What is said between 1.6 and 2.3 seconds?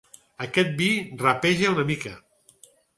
una mica.